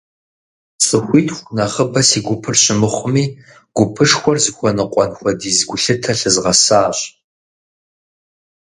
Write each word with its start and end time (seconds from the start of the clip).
ЦӀыхуитху 0.85 1.53
нэхъыбэ 1.55 2.01
си 2.09 2.19
гупыр 2.25 2.55
щымыхъуми, 2.61 3.25
гупышхуэр 3.75 4.37
зыхуэныкъуэн 4.43 5.09
хуэдиз 5.17 5.59
гулъытэ 5.69 6.13
лъызгъэсащ. 6.19 6.97